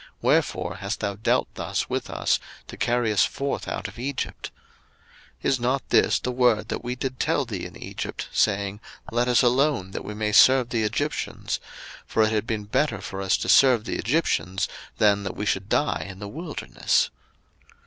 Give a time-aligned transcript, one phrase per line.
[0.19, 4.49] wherefore hast thou dealt thus with us, to carry us forth out of Egypt?
[5.43, 8.79] 02:014:012 Is not this the word that we did tell thee in Egypt, saying,
[9.11, 11.59] Let us alone, that we may serve the Egyptians?
[12.07, 14.67] For it had been better for us to serve the Egyptians,
[14.97, 17.11] than that we should die in the wilderness.